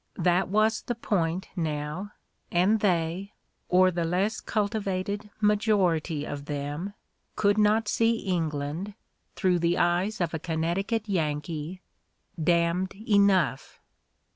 —that 0.15 0.47
was 0.49 0.81
the 0.81 0.95
point 0.95 1.49
now; 1.55 2.11
and 2.51 2.79
they, 2.79 3.33
or 3.69 3.91
the 3.91 4.03
less 4.03 4.39
cultivated 4.41 5.29
majority 5.39 6.25
of 6.25 6.45
them, 6.45 6.95
could 7.35 7.55
not 7.59 7.87
see 7.87 8.15
England, 8.21 8.95
through 9.35 9.59
the 9.59 9.77
eyes 9.77 10.19
of 10.19 10.33
a 10.33 10.39
Con' 10.39 10.57
necticut 10.63 11.03
Yankee, 11.05 11.83
damned 12.43 12.95
enough! 12.95 13.79